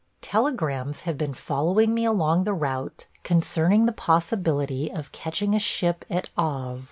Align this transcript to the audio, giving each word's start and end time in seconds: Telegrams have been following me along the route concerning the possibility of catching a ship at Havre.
Telegrams 0.23 1.01
have 1.03 1.15
been 1.15 1.35
following 1.35 1.93
me 1.93 2.05
along 2.05 2.43
the 2.43 2.55
route 2.55 3.05
concerning 3.23 3.85
the 3.85 3.91
possibility 3.91 4.89
of 4.89 5.11
catching 5.11 5.53
a 5.53 5.59
ship 5.59 6.05
at 6.09 6.31
Havre. 6.35 6.79